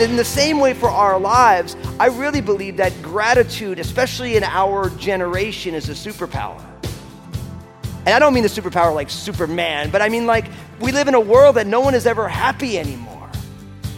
[0.00, 4.90] In the same way for our lives, I really believe that gratitude, especially in our
[4.90, 6.73] generation, is a superpower.
[8.06, 10.46] And I don't mean the superpower like Superman, but I mean like
[10.78, 13.30] we live in a world that no one is ever happy anymore.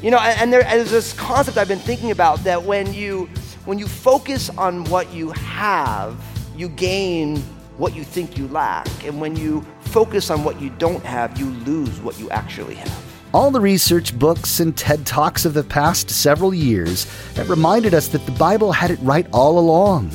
[0.03, 3.29] You know, and, there is this concept I've been thinking about that when you
[3.65, 6.17] when you focus on what you have,
[6.57, 7.39] you gain
[7.79, 8.87] what you think you lack.
[9.05, 13.05] And when you focus on what you don't have, you lose what you actually have.
[13.35, 17.05] All the research, books, and TED Talks of the past several years
[17.35, 20.13] have reminded us that the Bible had it right all along.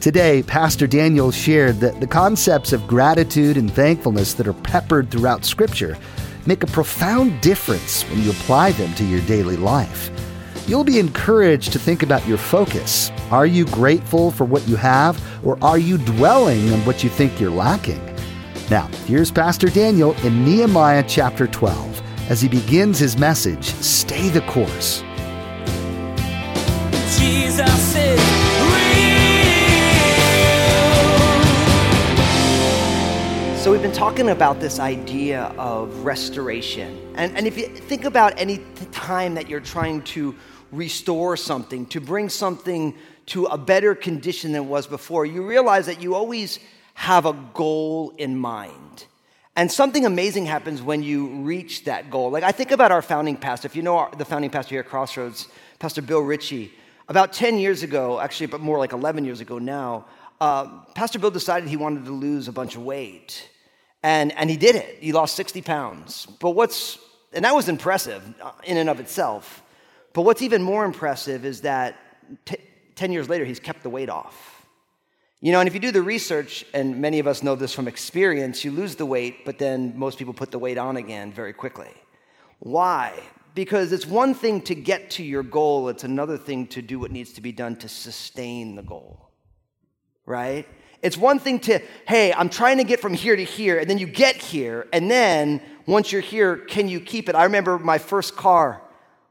[0.00, 5.44] Today, Pastor Daniel shared that the concepts of gratitude and thankfulness that are peppered throughout
[5.44, 5.98] Scripture
[6.46, 10.08] make a profound difference when you apply them to your daily life.
[10.68, 13.10] You'll be encouraged to think about your focus.
[13.32, 17.40] Are you grateful for what you have, or are you dwelling on what you think
[17.40, 18.00] you're lacking?
[18.70, 24.42] Now, here's Pastor Daniel in Nehemiah chapter 12 as he begins his message Stay the
[24.42, 25.02] Course.
[27.18, 28.27] Jesus is
[33.88, 37.14] been talking about this idea of restoration.
[37.14, 38.60] And, and if you think about any
[38.92, 40.34] time that you're trying to
[40.70, 42.94] restore something, to bring something
[43.26, 46.58] to a better condition than it was before, you realize that you always
[46.92, 49.06] have a goal in mind.
[49.56, 52.30] And something amazing happens when you reach that goal.
[52.30, 53.64] Like I think about our founding pastor.
[53.64, 56.74] If you know our, the founding pastor here at Crossroads, Pastor Bill Ritchie,
[57.08, 60.04] about 10 years ago, actually, but more like 11 years ago now,
[60.42, 63.48] uh, Pastor Bill decided he wanted to lose a bunch of weight.
[64.02, 64.98] And, and he did it.
[65.00, 66.26] He lost 60 pounds.
[66.40, 66.98] But what's,
[67.32, 68.22] and that was impressive
[68.64, 69.62] in and of itself.
[70.12, 71.96] But what's even more impressive is that
[72.44, 72.56] t-
[72.94, 74.66] 10 years later, he's kept the weight off.
[75.40, 77.86] You know, and if you do the research, and many of us know this from
[77.86, 81.52] experience, you lose the weight, but then most people put the weight on again very
[81.52, 81.92] quickly.
[82.58, 83.12] Why?
[83.54, 87.12] Because it's one thing to get to your goal, it's another thing to do what
[87.12, 89.30] needs to be done to sustain the goal.
[90.26, 90.66] Right?
[91.02, 93.98] It's one thing to, hey, I'm trying to get from here to here, and then
[93.98, 97.34] you get here, and then once you're here, can you keep it?
[97.34, 98.82] I remember my first car,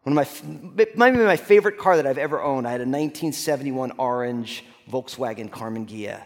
[0.04, 2.66] one of my, might be my favorite car that I've ever owned.
[2.66, 6.24] I had a 1971 orange Volkswagen Karmann Ghia.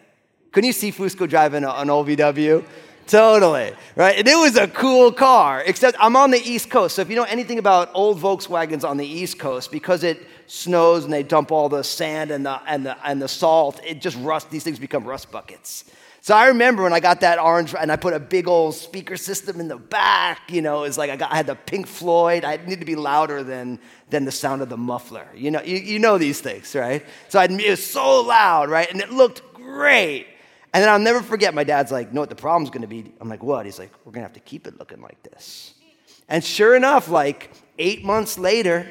[0.51, 2.63] Couldn't you see Fusco driving an old VW?
[3.07, 4.19] Totally, right?
[4.19, 6.95] And it was a cool car, except I'm on the East Coast.
[6.95, 11.05] So if you know anything about old Volkswagens on the East Coast, because it snows
[11.05, 14.17] and they dump all the sand and the, and the, and the salt, it just
[14.17, 15.85] rust, these things become rust buckets.
[16.19, 19.15] So I remember when I got that orange and I put a big old speaker
[19.15, 22.43] system in the back, you know, it's like I, got, I had the Pink Floyd.
[22.43, 23.79] I need to be louder than,
[24.09, 25.25] than the sound of the muffler.
[25.33, 27.05] You know, you, you know these things, right?
[27.29, 28.91] So I'd, it was so loud, right?
[28.91, 30.27] And it looked great.
[30.73, 33.13] And then I'll never forget, my dad's like, know what the problem's gonna be?
[33.21, 33.65] I'm like, what?
[33.65, 35.75] He's like, we're gonna have to keep it looking like this.
[36.27, 38.85] And sure enough, like eight months later,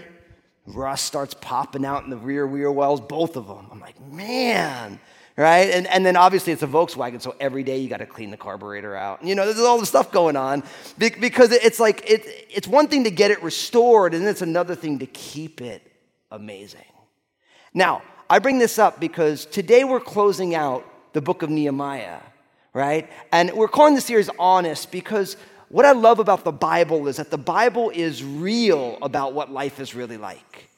[0.70, 3.66] rust starts popping out in the rear wheel wells, both of them.
[3.70, 5.00] I'm like, man,
[5.36, 5.70] right?
[5.70, 8.36] And, and then obviously it's a Volkswagen, so every day you got to clean the
[8.36, 9.24] carburetor out.
[9.24, 10.62] You know, there's all the stuff going on
[10.98, 14.98] because it's like it, it's one thing to get it restored, and it's another thing
[15.00, 15.82] to keep it
[16.30, 16.80] amazing.
[17.74, 22.20] Now, I bring this up because today we're closing out the book of Nehemiah,
[22.72, 23.10] right?
[23.32, 25.36] And we're calling the series Honest because
[25.70, 29.78] what I love about the Bible is that the Bible is real about what life
[29.78, 30.68] is really like.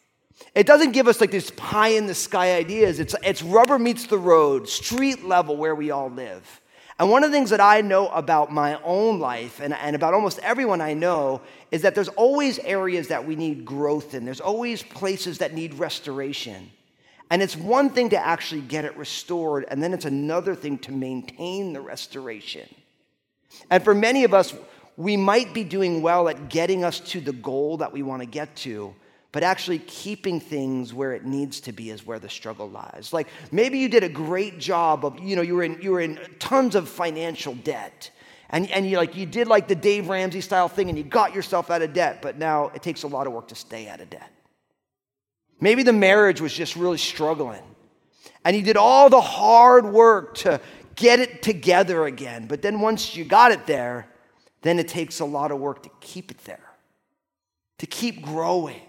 [0.55, 3.01] It doesn't give us like these pie in the sky ideas.
[3.01, 6.61] It's, it's rubber meets the road, street level where we all live.
[6.99, 10.13] And one of the things that I know about my own life and, and about
[10.13, 14.43] almost everyone I know is that there's always areas that we need growth in, there's
[14.43, 16.71] always places that need restoration.
[17.31, 20.93] And it's one thing to actually get it restored, and then it's another thing to
[20.93, 22.69] maintain the restoration.
[23.71, 24.55] And for many of us,
[24.97, 28.27] we might be doing well at getting us to the goal that we want to
[28.27, 28.95] get to,
[29.33, 33.11] but actually keeping things where it needs to be is where the struggle lies.
[33.13, 36.01] Like maybe you did a great job of, you know, you were in, you were
[36.01, 38.11] in tons of financial debt.
[38.51, 41.35] And, and you like you did like the Dave Ramsey style thing and you got
[41.35, 44.03] yourself out of debt, but now it takes a lot of work to stay out
[44.03, 44.31] of debt.
[45.59, 47.63] Maybe the marriage was just really struggling.
[48.45, 50.61] And you did all the hard work to
[50.97, 52.47] get it together again.
[52.47, 54.12] But then once you got it there,
[54.63, 56.71] then it takes a lot of work to keep it there,
[57.79, 58.81] to keep growing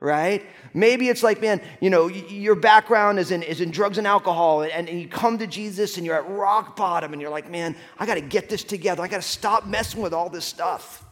[0.00, 0.46] right?
[0.74, 4.62] Maybe it's like, man, you know, your background is in, is in drugs and alcohol,
[4.62, 7.74] and, and you come to Jesus and you're at rock bottom, and you're like, man,
[7.98, 9.02] I got to get this together.
[9.02, 11.04] I got to stop messing with all this stuff.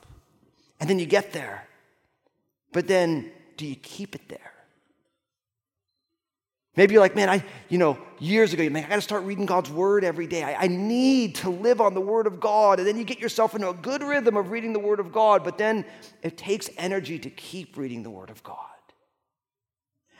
[0.79, 1.67] And then you get there.
[2.73, 4.53] But then, do you keep it there?
[6.77, 9.47] Maybe you're like, man, I, you know, years ago, man, I got to start reading
[9.47, 10.43] God's word every day.
[10.43, 12.79] I, I need to live on the word of God.
[12.79, 15.43] And then you get yourself into a good rhythm of reading the word of God,
[15.43, 15.87] but then
[16.23, 18.59] it takes energy to keep reading the word of God.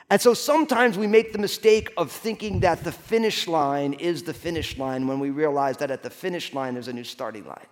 [0.09, 4.33] And so sometimes we make the mistake of thinking that the finish line is the
[4.33, 7.67] finish line when we realize that at the finish line there's a new starting line.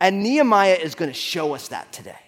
[0.00, 2.18] And Nehemiah is going to show us that today.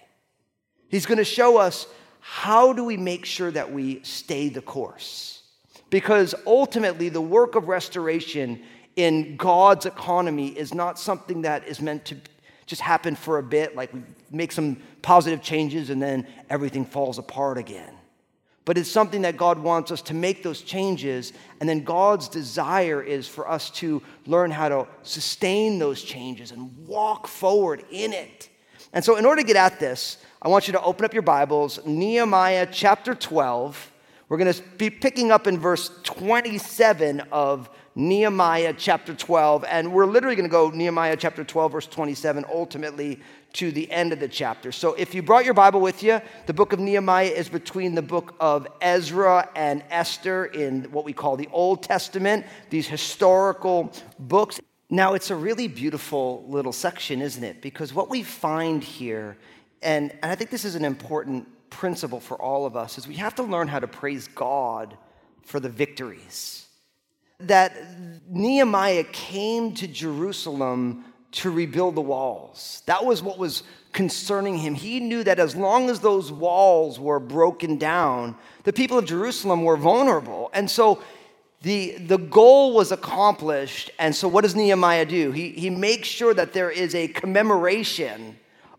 [0.89, 1.87] He's going to show us
[2.27, 5.43] how do we make sure that we stay the course?
[5.91, 8.63] Because ultimately, the work of restoration
[8.95, 12.17] in God's economy is not something that is meant to
[12.65, 14.01] just happen for a bit, like we
[14.31, 17.93] make some positive changes and then everything falls apart again.
[18.65, 23.03] But it's something that God wants us to make those changes, and then God's desire
[23.03, 28.49] is for us to learn how to sustain those changes and walk forward in it.
[28.93, 31.23] And so, in order to get at this, I want you to open up your
[31.23, 33.91] Bibles, Nehemiah chapter 12.
[34.29, 39.63] We're going to be picking up in verse 27 of Nehemiah chapter 12.
[39.65, 43.19] And we're literally going to go Nehemiah chapter 12, verse 27, ultimately
[43.53, 44.71] to the end of the chapter.
[44.71, 48.01] So if you brought your Bible with you, the book of Nehemiah is between the
[48.01, 54.59] book of Ezra and Esther in what we call the Old Testament, these historical books.
[54.89, 57.61] Now, it's a really beautiful little section, isn't it?
[57.61, 59.37] Because what we find here,
[59.81, 63.15] and, and I think this is an important principle for all of us, is we
[63.15, 64.95] have to learn how to praise God
[65.43, 66.67] for the victories.
[67.39, 67.75] That
[68.29, 72.81] Nehemiah came to Jerusalem to rebuild the walls.
[72.85, 74.73] That was what was concerning him.
[74.73, 79.63] He knew that as long as those walls were broken down, the people of Jerusalem
[79.63, 80.49] were vulnerable.
[80.53, 81.01] And so
[81.65, 83.89] the, the goal was accomplished.
[83.97, 85.31] And so what does Nehemiah do?
[85.31, 88.37] He, he makes sure that there is a commemoration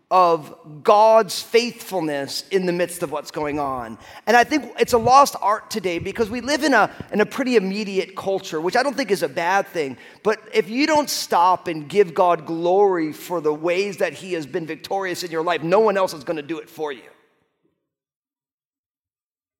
[0.09, 3.97] of God's faithfulness in the midst of what's going on.
[4.25, 7.25] And I think it's a lost art today because we live in a, in a
[7.25, 9.97] pretty immediate culture, which I don't think is a bad thing.
[10.23, 14.45] But if you don't stop and give God glory for the ways that He has
[14.45, 17.09] been victorious in your life, no one else is going to do it for you.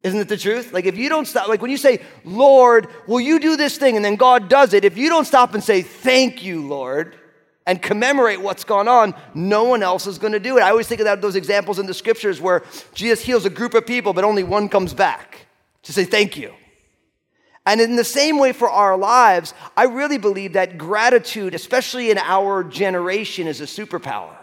[0.03, 0.73] Isn't it the truth?
[0.73, 3.95] Like, if you don't stop, like when you say, Lord, will you do this thing?
[3.95, 7.15] And then God does it, if you don't stop and say, Thank you, Lord,
[7.65, 10.61] and commemorate what's gone on, no one else is going to do it.
[10.61, 12.63] I always think of those examples in the scriptures where
[12.93, 15.47] Jesus heals a group of people, but only one comes back
[15.83, 16.53] to say thank you.
[17.65, 22.17] And in the same way for our lives, I really believe that gratitude, especially in
[22.17, 24.37] our generation, is a superpower.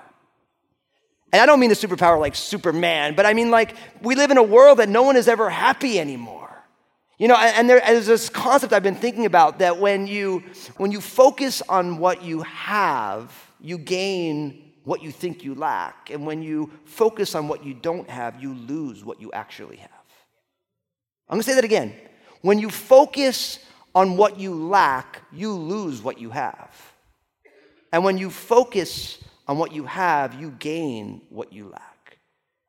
[1.34, 4.36] And I don't mean the superpower like Superman, but I mean like we live in
[4.38, 6.48] a world that no one is ever happy anymore.
[7.19, 10.44] You know, and there's this concept I've been thinking about that when you
[10.76, 16.10] when you focus on what you have, you gain what you think you lack.
[16.10, 19.90] And when you focus on what you don't have, you lose what you actually have.
[21.28, 21.96] I'm gonna say that again.
[22.42, 23.58] When you focus
[23.92, 26.92] on what you lack, you lose what you have.
[27.92, 32.19] And when you focus on what you have, you gain what you lack.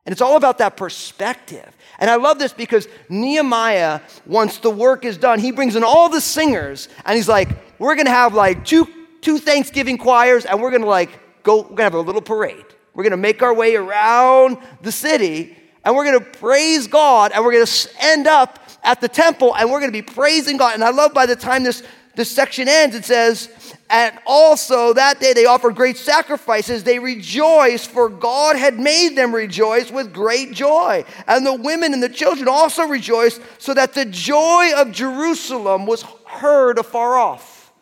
[0.05, 1.75] And it's all about that perspective.
[1.97, 6.09] And I love this because Nehemiah, once the work is done, he brings in all
[6.09, 7.49] the singers and he's like,
[7.79, 8.87] we're gonna have like two,
[9.21, 11.09] two Thanksgiving choirs and we're gonna like
[11.41, 12.65] go, we're gonna have a little parade.
[12.93, 17.53] We're gonna make our way around the city and we're gonna praise God and we're
[17.53, 20.75] gonna end up at the temple and we're gonna be praising God.
[20.75, 21.81] And I love by the time this,
[22.15, 23.49] this section ends, it says,
[23.89, 26.83] and also that day they offered great sacrifices.
[26.83, 31.05] They rejoiced, for God had made them rejoice with great joy.
[31.27, 36.03] And the women and the children also rejoiced, so that the joy of Jerusalem was
[36.25, 37.73] heard afar off.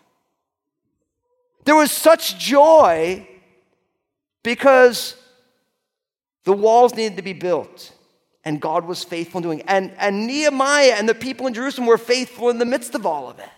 [1.65, 3.27] There was such joy
[4.43, 5.15] because
[6.43, 7.93] the walls needed to be built
[8.45, 9.65] and God was faithful in doing it.
[9.67, 13.29] And, and Nehemiah and the people in Jerusalem were faithful in the midst of all
[13.29, 13.49] of it.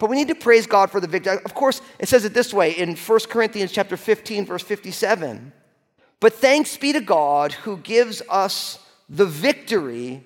[0.00, 1.36] But we need to praise God for the victory.
[1.44, 5.52] Of course, it says it this way in 1 Corinthians chapter 15, verse 57.
[6.20, 8.78] But thanks be to God who gives us
[9.10, 10.24] the victory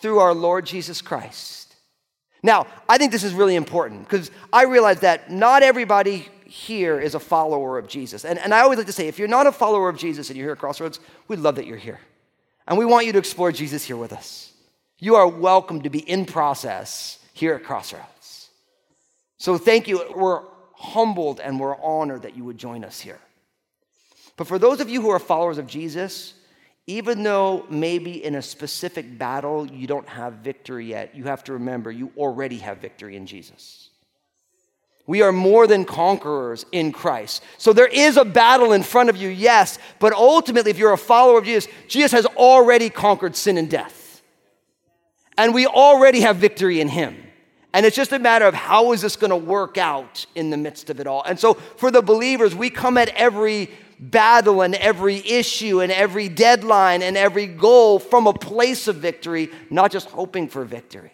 [0.00, 1.74] through our Lord Jesus Christ.
[2.44, 7.16] Now, I think this is really important because I realize that not everybody here is
[7.16, 8.24] a follower of Jesus.
[8.24, 10.36] And, and I always like to say if you're not a follower of Jesus and
[10.36, 11.98] you're here at Crossroads, we love that you're here.
[12.68, 14.52] And we want you to explore Jesus here with us.
[15.00, 18.17] You are welcome to be in process here at Crossroads.
[19.38, 20.04] So thank you.
[20.14, 20.42] We're
[20.74, 23.18] humbled and we're honored that you would join us here.
[24.36, 26.34] But for those of you who are followers of Jesus,
[26.86, 31.54] even though maybe in a specific battle you don't have victory yet, you have to
[31.54, 33.90] remember you already have victory in Jesus.
[35.06, 37.42] We are more than conquerors in Christ.
[37.56, 40.98] So there is a battle in front of you, yes, but ultimately, if you're a
[40.98, 44.22] follower of Jesus, Jesus has already conquered sin and death.
[45.38, 47.16] And we already have victory in Him.
[47.74, 50.56] And it's just a matter of how is this going to work out in the
[50.56, 51.22] midst of it all.
[51.24, 53.70] And so for the believers, we come at every
[54.00, 59.50] battle and every issue and every deadline and every goal from a place of victory,
[59.70, 61.12] not just hoping for victory.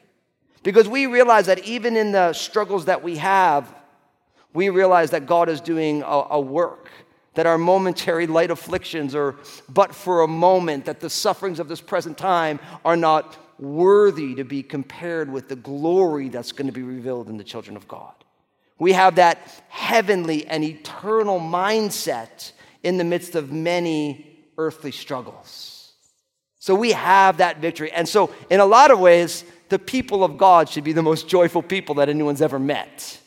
[0.62, 3.75] Because we realize that even in the struggles that we have,
[4.52, 6.88] we realize that God is doing a, a work
[7.34, 9.34] that our momentary light afflictions are
[9.68, 14.44] but for a moment, that the sufferings of this present time are not worthy to
[14.44, 18.12] be compared with the glory that's going to be revealed in the children of God.
[18.78, 22.52] We have that heavenly and eternal mindset
[22.83, 25.92] in the midst of many earthly struggles.
[26.59, 27.92] So we have that victory.
[27.92, 31.28] And so, in a lot of ways, the people of God should be the most
[31.28, 33.21] joyful people that anyone's ever met.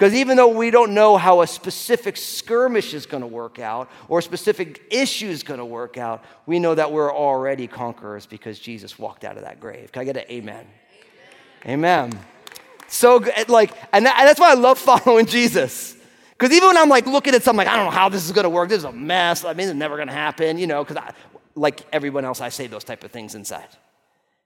[0.00, 3.90] Because even though we don't know how a specific skirmish is going to work out
[4.08, 8.24] or a specific issue is going to work out, we know that we're already conquerors
[8.24, 9.92] because Jesus walked out of that grave.
[9.92, 10.66] Can I get an amen?
[11.66, 12.10] Amen.
[12.10, 12.20] amen.
[12.88, 13.50] So good.
[13.50, 15.94] Like, and, that, and that's why I love following Jesus.
[16.30, 18.32] Because even when I'm like looking at something, like, I don't know how this is
[18.32, 18.70] going to work.
[18.70, 19.44] This is a mess.
[19.44, 21.12] I mean, it's never going to happen, you know, because
[21.54, 23.68] like everyone else, I say those type of things inside.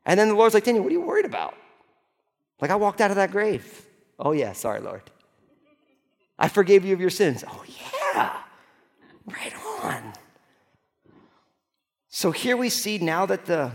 [0.04, 1.54] And then the Lord's like, Daniel, what are you worried about?
[2.60, 3.86] Like, I walked out of that grave.
[4.18, 5.02] Oh, yeah, sorry, Lord.
[6.38, 7.44] I forgave you of your sins.
[7.46, 7.64] Oh,
[8.14, 8.38] yeah,
[9.26, 10.12] right on.
[12.08, 13.72] So here we see now that the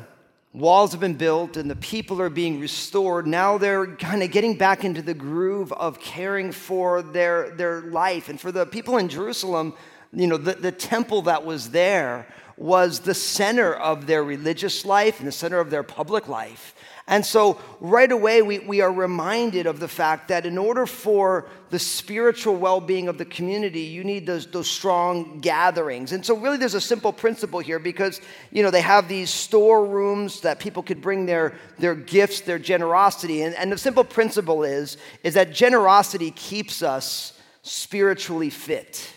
[0.53, 4.57] walls have been built and the people are being restored, now they're kind of getting
[4.57, 8.29] back into the groove of caring for their, their life.
[8.29, 9.73] And for the people in Jerusalem,
[10.11, 15.19] you know, the, the temple that was there was the center of their religious life
[15.19, 16.73] and the center of their public life.
[17.09, 21.47] And so, right away, we, we are reminded of the fact that in order for
[21.71, 26.11] the spiritual well being of the community, you need those, those strong gatherings.
[26.11, 30.41] And so, really, there's a simple principle here because, you know, they have these storerooms
[30.41, 33.41] that people could bring their, their gifts, their generosity.
[33.41, 39.11] And, and the simple principle is, is that generosity keeps us spiritually fit.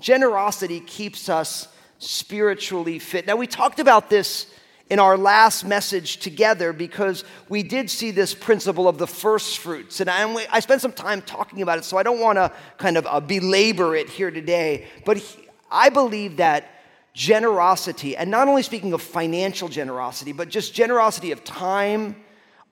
[0.00, 3.26] Generosity keeps us spiritually fit.
[3.26, 4.46] Now, we talked about this
[4.90, 10.00] in our last message together because we did see this principle of the first fruits.
[10.00, 12.96] And I, I spent some time talking about it, so I don't want to kind
[12.96, 14.88] of uh, belabor it here today.
[15.06, 16.82] But he, I believe that
[17.14, 22.16] generosity, and not only speaking of financial generosity, but just generosity of time,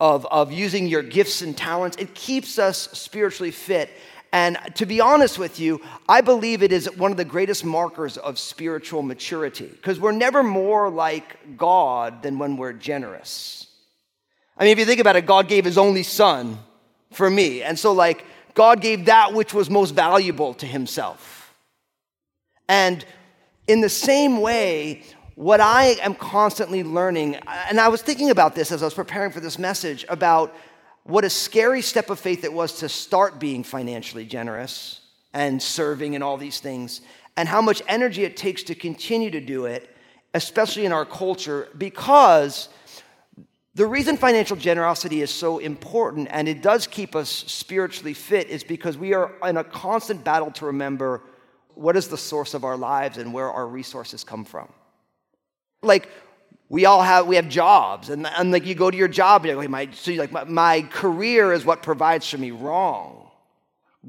[0.00, 3.90] of, of using your gifts and talents, it keeps us spiritually fit.
[4.32, 8.18] And to be honest with you, I believe it is one of the greatest markers
[8.18, 13.66] of spiritual maturity because we're never more like God than when we're generous.
[14.56, 16.58] I mean, if you think about it, God gave his only son
[17.12, 17.62] for me.
[17.62, 21.54] And so, like, God gave that which was most valuable to himself.
[22.68, 23.04] And
[23.66, 25.04] in the same way,
[25.36, 29.30] what I am constantly learning, and I was thinking about this as I was preparing
[29.30, 30.52] for this message about
[31.08, 35.00] what a scary step of faith it was to start being financially generous
[35.32, 37.00] and serving and all these things,
[37.38, 39.94] and how much energy it takes to continue to do it,
[40.34, 42.68] especially in our culture, because
[43.74, 48.62] the reason financial generosity is so important and it does keep us spiritually fit is
[48.62, 51.22] because we are in a constant battle to remember
[51.74, 54.68] what is the source of our lives and where our resources come from.
[55.82, 56.10] Like,
[56.68, 59.56] we all have we have jobs and, and like you go to your job you're
[59.56, 63.24] like my so like my, my career is what provides for me wrong.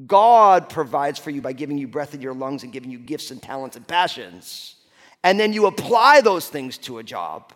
[0.05, 3.31] God provides for you by giving you breath in your lungs and giving you gifts
[3.31, 4.75] and talents and passions.
[5.23, 7.51] And then you apply those things to a job.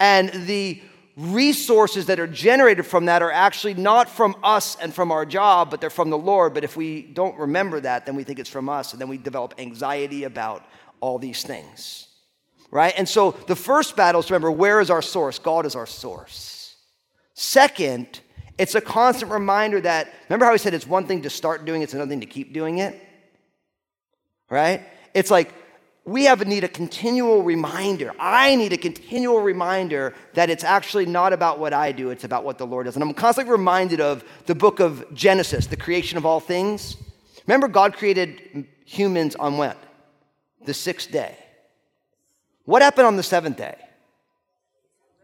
[0.00, 0.80] And the
[1.16, 5.70] resources that are generated from that are actually not from us and from our job
[5.70, 6.54] but they're from the lord.
[6.54, 9.18] But if we don't remember that then we think it's from us and then we
[9.18, 10.64] develop anxiety about
[11.00, 12.08] all these things
[12.74, 12.92] right?
[12.96, 15.38] And so the first battle is remember where is our source?
[15.38, 16.74] God is our source.
[17.32, 18.20] Second,
[18.58, 21.82] it's a constant reminder that, remember how he said it's one thing to start doing,
[21.82, 23.00] it's another thing to keep doing it?
[24.50, 24.82] Right?
[25.14, 25.54] It's like
[26.04, 28.12] we have a need a continual reminder.
[28.18, 32.42] I need a continual reminder that it's actually not about what I do, it's about
[32.44, 32.96] what the Lord does.
[32.96, 36.96] And I'm constantly reminded of the book of Genesis, the creation of all things.
[37.46, 39.78] Remember, God created humans on what?
[40.66, 41.38] The sixth day.
[42.64, 43.76] What happened on the seventh day?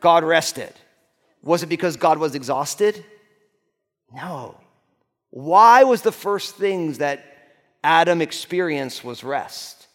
[0.00, 0.72] God rested.
[1.42, 3.04] Was it because God was exhausted?
[4.14, 4.58] No.
[5.30, 7.24] Why was the first things that
[7.82, 9.86] Adam experienced was rest?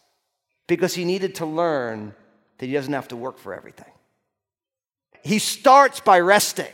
[0.68, 2.16] Because he needed to learn
[2.58, 3.92] that he doesn't have to work for everything.
[5.24, 6.72] He starts by resting.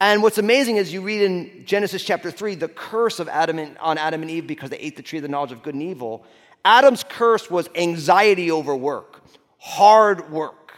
[0.00, 3.78] And what's amazing is you read in Genesis chapter 3 the curse of Adam and,
[3.78, 5.82] on Adam and Eve because they ate the tree of the knowledge of good and
[5.82, 6.24] evil.
[6.64, 9.11] Adam's curse was anxiety over work,
[9.64, 10.74] hard work,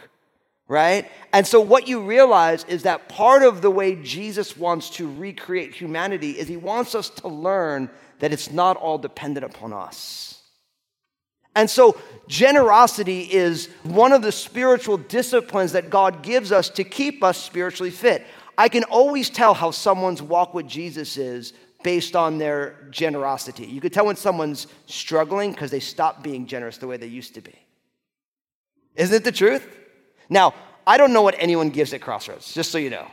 [0.67, 1.09] right?
[1.33, 5.73] And so what you realize is that part of the way Jesus wants to recreate
[5.73, 7.89] humanity is he wants us to learn
[8.19, 10.43] that it's not all dependent upon us.
[11.55, 17.23] And so, generosity is one of the spiritual disciplines that God gives us to keep
[17.23, 18.27] us spiritually fit.
[18.57, 23.65] I can always tell how someone's walk with Jesus is based on their generosity.
[23.65, 27.33] You could tell when someone's struggling because they stopped being generous the way they used
[27.35, 27.64] to be.
[28.95, 29.67] Isn't it the truth?
[30.29, 30.53] Now,
[30.87, 33.07] I don't know what anyone gives at Crossroads, just so you know.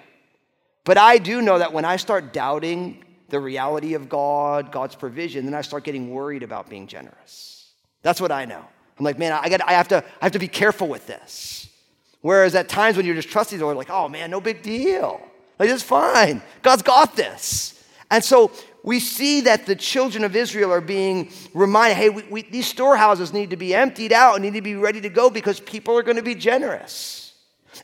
[0.84, 5.44] But I do know that when I start doubting the reality of God, God's provision,
[5.44, 7.70] then I start getting worried about being generous.
[8.02, 8.64] That's what I know.
[8.98, 11.68] I'm like, man, I, got, I, have to, I have to be careful with this.
[12.20, 15.20] Whereas at times when you're just trusting the Lord, like, oh man, no big deal.
[15.58, 16.42] Like, it's fine.
[16.62, 17.81] God's got this.
[18.12, 18.52] And so
[18.84, 23.32] we see that the children of Israel are being reminded hey, we, we, these storehouses
[23.32, 26.04] need to be emptied out and need to be ready to go because people are
[26.04, 27.34] going to be generous.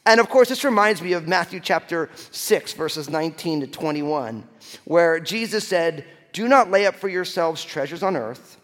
[0.06, 4.46] And of course, this reminds me of Matthew chapter 6, verses 19 to 21,
[4.84, 8.58] where Jesus said, Do not lay up for yourselves treasures on earth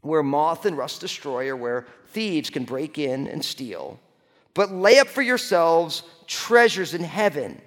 [0.00, 3.98] where moth and rust destroy, or where thieves can break in and steal.
[4.54, 7.60] But lay up for yourselves treasures in heaven,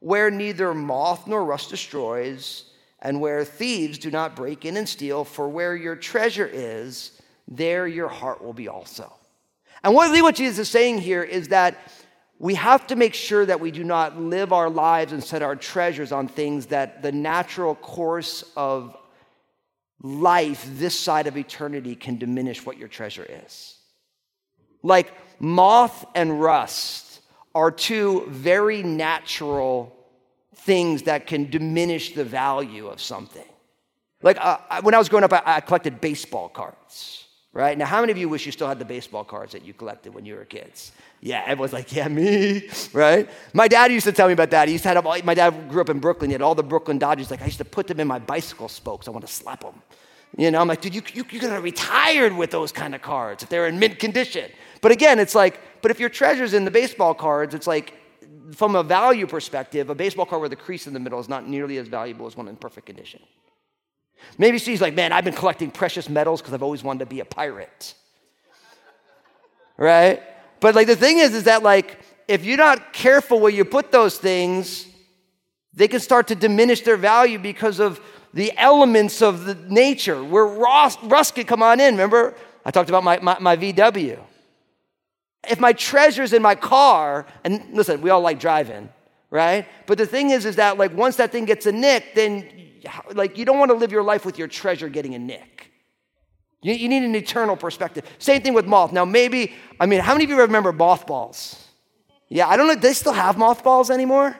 [0.00, 2.64] where neither moth nor rust destroys,
[3.02, 5.24] and where thieves do not break in and steal.
[5.24, 9.12] For where your treasure is, there your heart will be also.
[9.84, 11.76] And what, what Jesus is saying here is that
[12.38, 15.56] we have to make sure that we do not live our lives and set our
[15.56, 18.96] treasures on things that the natural course of
[20.02, 23.76] life this side of eternity can diminish what your treasure is.
[24.82, 27.20] Like moth and rust
[27.54, 29.96] are two very natural
[30.64, 33.44] things that can diminish the value of something.
[34.22, 37.76] Like uh, when I was growing up, I, I collected baseball cards, right?
[37.76, 40.14] Now, how many of you wish you still had the baseball cards that you collected
[40.14, 40.92] when you were kids?
[41.20, 43.28] Yeah, everyone's like, yeah, me, right?
[43.52, 44.68] My dad used to tell me about that.
[44.68, 46.30] He used to have, my dad grew up in Brooklyn.
[46.30, 47.30] He had all the Brooklyn Dodgers.
[47.30, 49.08] Like, I used to put them in my bicycle spokes.
[49.08, 49.82] I want to slap them.
[50.36, 53.02] You know, I'm like, dude, you, you, you're going to retired with those kind of
[53.02, 54.50] cards if they're in mint condition.
[54.80, 57.94] But again, it's like, but if your treasure's in the baseball cards, it's like,
[58.54, 61.48] from a value perspective, a baseball card with a crease in the middle is not
[61.48, 63.20] nearly as valuable as one in perfect condition.
[64.38, 67.20] Maybe she's like, man, I've been collecting precious metals because I've always wanted to be
[67.20, 67.94] a pirate.
[69.76, 70.22] Right?
[70.60, 73.90] But like the thing is, is that like if you're not careful where you put
[73.90, 74.86] those things,
[75.74, 78.00] they can start to diminish their value because of
[78.34, 81.94] the elements of the nature where rust, rust could come on in.
[81.94, 84.18] Remember, I talked about my, my, my VW.
[85.48, 88.88] If my treasure's in my car, and listen, we all like driving,
[89.30, 89.66] right?
[89.86, 92.48] But the thing is, is that like once that thing gets a nick, then
[93.12, 95.72] like you don't want to live your life with your treasure getting a nick.
[96.62, 98.04] You, you need an eternal perspective.
[98.18, 98.92] Same thing with moth.
[98.92, 101.68] Now, maybe, I mean, how many of you remember mothballs?
[102.28, 102.76] Yeah, I don't know.
[102.76, 104.36] They still have mothballs anymore?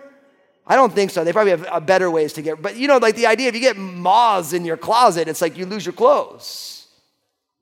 [0.66, 1.24] I don't think so.
[1.24, 3.54] They probably have uh, better ways to get, but you know, like the idea if
[3.54, 6.81] you get moths in your closet, it's like you lose your clothes,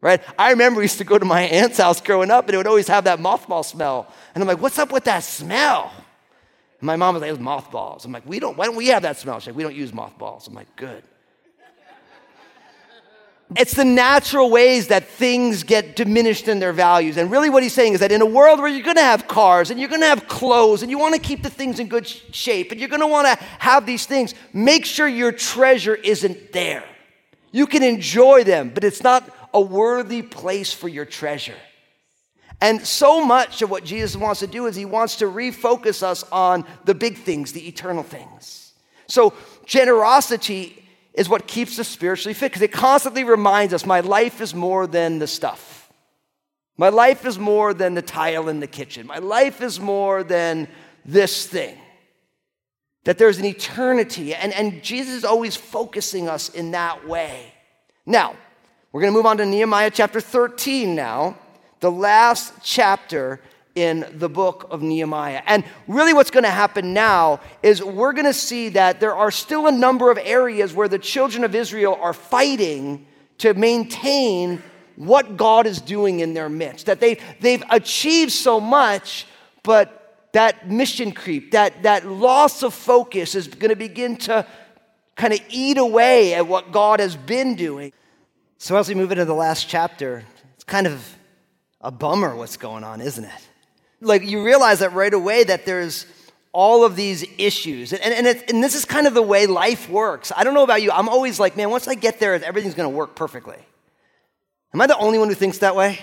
[0.01, 0.23] right?
[0.39, 2.67] I remember we used to go to my aunt's house growing up and it would
[2.67, 4.13] always have that mothball smell.
[4.35, 5.93] And I'm like, what's up with that smell?
[6.81, 8.05] And my mom was like, it was mothballs.
[8.05, 9.39] I'm like, we don't, why don't we have that smell?
[9.39, 10.49] She's like, we don't use mothballs.
[10.49, 11.03] I'm like, good.
[13.57, 17.17] It's the natural ways that things get diminished in their values.
[17.17, 19.27] And really, what he's saying is that in a world where you're going to have
[19.27, 21.89] cars and you're going to have clothes and you want to keep the things in
[21.89, 25.97] good shape and you're going to want to have these things, make sure your treasure
[25.97, 26.85] isn't there.
[27.53, 31.57] You can enjoy them, but it's not a worthy place for your treasure.
[32.61, 36.23] And so much of what Jesus wants to do is he wants to refocus us
[36.31, 38.75] on the big things, the eternal things.
[39.09, 39.33] So,
[39.65, 40.85] generosity
[41.15, 44.87] is what keeps us spiritually fit because it constantly reminds us my life is more
[44.87, 45.91] than the stuff.
[46.77, 49.07] My life is more than the tile in the kitchen.
[49.07, 50.69] My life is more than
[51.05, 51.77] this thing.
[53.05, 57.55] That there's an eternity, and, and Jesus is always focusing us in that way.
[58.05, 58.37] Now,
[58.93, 61.39] we're going to move on to Nehemiah chapter 13 now,
[61.81, 63.41] the last chapter
[63.75, 65.43] in the book of Nehemiah.
[65.47, 69.31] And really, what's going to happen now is we're going to see that there are
[69.31, 73.07] still a number of areas where the children of Israel are fighting
[73.39, 74.63] to maintain
[74.97, 76.87] what God is doing in their midst.
[76.87, 79.27] That they, they've achieved so much,
[79.63, 80.00] but
[80.33, 84.47] that mission creep, that, that loss of focus is going to begin to
[85.17, 87.93] kind of eat away at what God has been doing.
[88.59, 91.17] So, as we move into the last chapter, it's kind of
[91.81, 93.49] a bummer what's going on, isn't it?
[94.01, 96.07] like you realize that right away that there's
[96.53, 97.93] all of these issues.
[97.93, 100.33] And, and, and this is kind of the way life works.
[100.35, 100.91] I don't know about you.
[100.91, 103.59] I'm always like, man, once I get there, everything's going to work perfectly.
[104.75, 106.01] Am I the only one who thinks that way?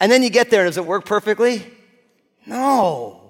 [0.00, 1.64] And then you get there, and does it work perfectly?
[2.46, 3.23] No.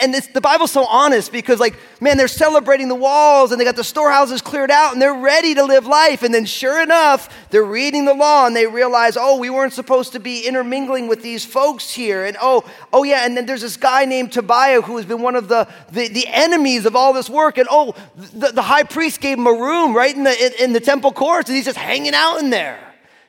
[0.00, 3.76] And the Bible's so honest because, like, man, they're celebrating the walls and they got
[3.76, 6.24] the storehouses cleared out and they're ready to live life.
[6.24, 10.10] And then, sure enough, they're reading the law and they realize, oh, we weren't supposed
[10.14, 12.24] to be intermingling with these folks here.
[12.24, 15.36] And oh, oh yeah, and then there's this guy named Tobiah who has been one
[15.36, 17.56] of the, the, the enemies of all this work.
[17.56, 20.72] And oh, the, the high priest gave him a room right in the, in, in
[20.72, 22.80] the temple courts and he's just hanging out in there.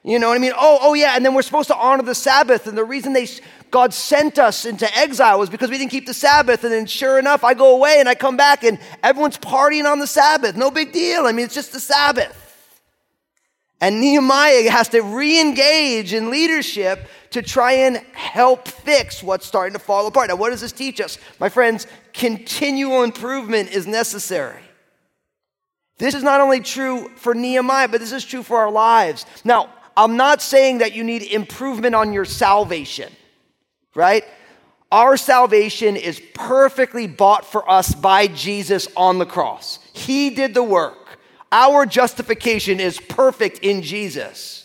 [0.08, 0.54] You know what I mean?
[0.56, 2.66] Oh, oh yeah, and then we're supposed to honor the Sabbath.
[2.66, 3.28] And the reason they
[3.70, 6.64] God sent us into exile was because we didn't keep the Sabbath.
[6.64, 10.00] And then sure enough, I go away and I come back and everyone's partying on
[10.00, 10.56] the Sabbath.
[10.56, 11.26] No big deal.
[11.26, 12.44] I mean, it's just the Sabbath.
[13.80, 19.74] And Nehemiah has to re engage in leadership to try and help fix what's starting
[19.74, 20.30] to fall apart.
[20.30, 21.20] Now, what does this teach us?
[21.40, 24.62] My friends, continual improvement is necessary.
[26.00, 29.26] This is not only true for Nehemiah, but this is true for our lives.
[29.44, 33.12] Now, I'm not saying that you need improvement on your salvation
[33.98, 34.24] right?
[34.92, 39.80] Our salvation is perfectly bought for us by Jesus on the cross.
[39.92, 41.20] He did the work.
[41.52, 44.64] Our justification is perfect in Jesus.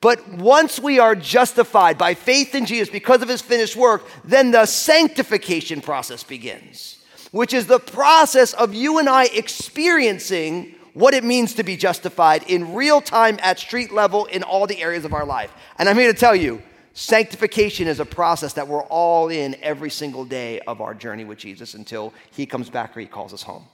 [0.00, 4.52] But once we are justified by faith in Jesus because of his finished work, then
[4.52, 6.98] the sanctification process begins,
[7.32, 12.44] which is the process of you and I experiencing what it means to be justified
[12.44, 15.52] in real time at street level in all the areas of our life.
[15.78, 16.62] And I'm here to tell you,
[16.94, 21.38] Sanctification is a process that we're all in every single day of our journey with
[21.38, 23.64] Jesus until he comes back or he calls us home.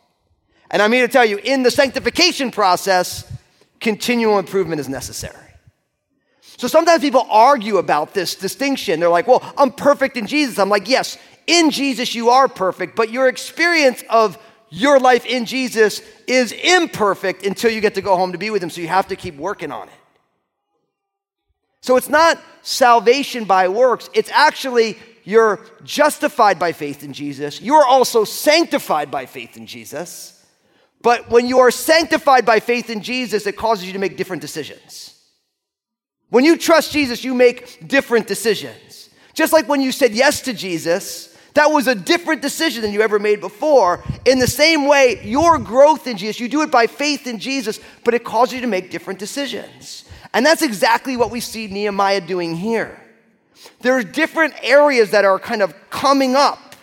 [0.71, 3.31] And I'm here to tell you, in the sanctification process,
[3.81, 5.37] continual improvement is necessary.
[6.41, 9.01] So sometimes people argue about this distinction.
[9.01, 10.59] They're like, well, I'm perfect in Jesus.
[10.59, 14.39] I'm like, yes, in Jesus you are perfect, but your experience of
[14.71, 18.63] your life in Jesus is imperfect until you get to go home to be with
[18.63, 18.71] him.
[18.71, 19.95] So you have to keep working on it.
[21.85, 27.61] So it's not salvation by works, it's actually you're justified by faith in Jesus.
[27.61, 30.43] You're also sanctified by faith in Jesus.
[31.03, 34.41] But when you are sanctified by faith in Jesus, it causes you to make different
[34.41, 35.15] decisions.
[36.31, 39.11] When you trust Jesus, you make different decisions.
[39.35, 43.03] Just like when you said yes to Jesus, that was a different decision than you
[43.03, 44.03] ever made before.
[44.25, 47.79] In the same way, your growth in Jesus, you do it by faith in Jesus,
[48.05, 50.04] but it causes you to make different decisions.
[50.35, 53.01] And that's exactly what we see Nehemiah doing here.
[53.81, 56.75] There are different areas that are kind of coming up.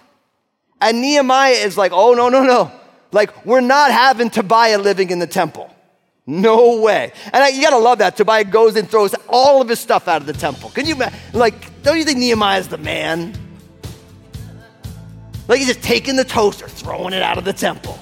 [0.79, 2.71] And Nehemiah is like, oh, no, no, no.
[3.11, 5.69] Like, we're not having Tobiah living in the temple.
[6.25, 7.11] No way.
[7.25, 8.15] And I, you gotta love that.
[8.15, 10.69] Tobiah goes and throws all of his stuff out of the temple.
[10.69, 10.95] Can you,
[11.33, 13.37] like, don't you think Nehemiah's the man?
[15.49, 17.99] Like, he's just taking the toaster, throwing it out of the temple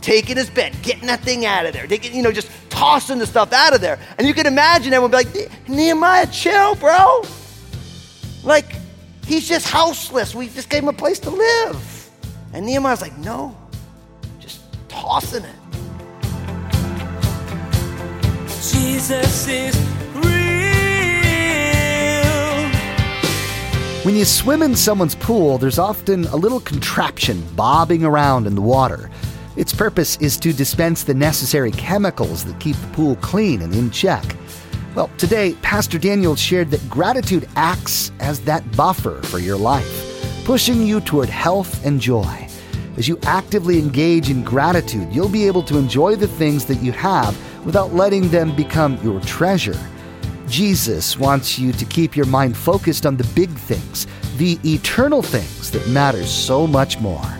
[0.00, 3.26] taking his bed, getting that thing out of there, taking, you know, just tossing the
[3.26, 3.98] stuff out of there.
[4.16, 7.22] And you can imagine everyone be like, Nehemiah, chill, bro.
[8.42, 8.74] Like,
[9.26, 10.34] he's just houseless.
[10.34, 12.10] We just gave him a place to live.
[12.54, 13.54] And Nehemiah's like, no,
[14.38, 15.56] just tossing it.
[18.72, 19.76] Jesus is
[20.14, 20.30] real.
[24.06, 28.62] When you swim in someone's pool, there's often a little contraption bobbing around in the
[28.62, 29.10] water.
[29.60, 33.90] Its purpose is to dispense the necessary chemicals that keep the pool clean and in
[33.90, 34.24] check.
[34.94, 40.86] Well, today, Pastor Daniel shared that gratitude acts as that buffer for your life, pushing
[40.86, 42.48] you toward health and joy.
[42.96, 46.92] As you actively engage in gratitude, you'll be able to enjoy the things that you
[46.92, 49.78] have without letting them become your treasure.
[50.48, 54.06] Jesus wants you to keep your mind focused on the big things,
[54.38, 57.39] the eternal things that matter so much more.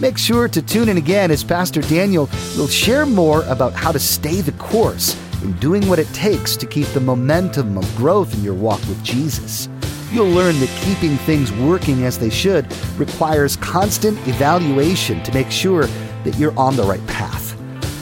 [0.00, 3.98] Make sure to tune in again as Pastor Daniel will share more about how to
[3.98, 8.42] stay the course in doing what it takes to keep the momentum of growth in
[8.42, 9.68] your walk with Jesus.
[10.10, 12.66] You'll learn that keeping things working as they should
[12.98, 15.84] requires constant evaluation to make sure
[16.24, 17.54] that you're on the right path.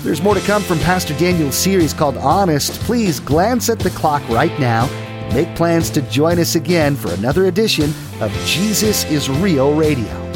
[0.04, 2.74] There's more to come from Pastor Daniel's series called Honest.
[2.82, 4.86] Please glance at the clock right now.
[4.86, 10.27] And make plans to join us again for another edition of Jesus is Real Radio.